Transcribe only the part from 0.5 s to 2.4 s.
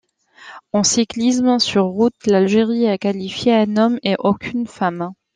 En cyclisme sur route,